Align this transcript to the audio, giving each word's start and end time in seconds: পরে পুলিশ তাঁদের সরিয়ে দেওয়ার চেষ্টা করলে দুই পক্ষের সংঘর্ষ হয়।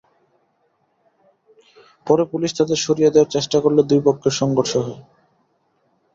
পরে 2.07 2.23
পুলিশ 2.25 2.51
তাঁদের 2.57 2.79
সরিয়ে 2.85 3.13
দেওয়ার 3.13 3.33
চেষ্টা 3.35 3.57
করলে 3.63 3.81
দুই 3.83 4.01
পক্ষের 4.07 4.33
সংঘর্ষ 4.39 4.73
হয়। 4.77 4.99